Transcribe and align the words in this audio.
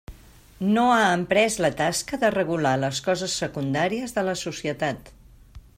No 0.77 0.85
ha 0.93 1.01
emprès 1.17 1.57
la 1.65 1.69
tasca 1.81 2.19
de 2.23 2.33
regular 2.37 2.73
les 2.85 3.03
coses 3.09 3.39
secundàries 3.45 4.17
de 4.19 4.25
la 4.31 4.37
societat. 4.45 5.13